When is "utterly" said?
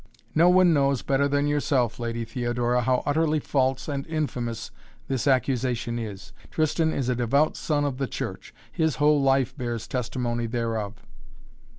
3.05-3.39